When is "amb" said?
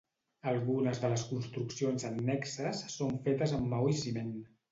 3.59-3.71